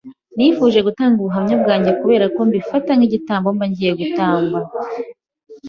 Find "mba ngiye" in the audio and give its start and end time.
3.55-3.91